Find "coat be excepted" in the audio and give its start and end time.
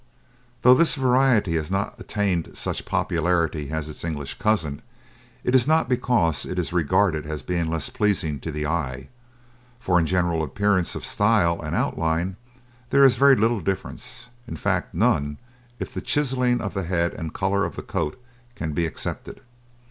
17.83-19.41